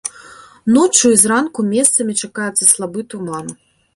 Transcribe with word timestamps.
Ноччу 0.77 1.11
і 1.15 1.19
зранку 1.23 1.67
месцамі 1.75 2.13
чакаецца 2.23 2.71
слабы 2.73 3.03
туман. 3.15 3.55